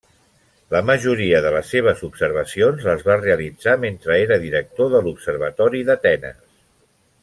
La 0.75 0.79
majoria 0.89 1.41
de 1.47 1.51
les 1.57 1.67
seves 1.73 2.01
observacions 2.09 2.87
les 2.89 3.05
va 3.11 3.19
realitzar 3.21 3.79
mentre 3.87 4.19
era 4.27 4.41
director 4.49 4.93
de 4.97 5.07
l'Observatori 5.09 5.87
d'Atenes. 5.93 6.41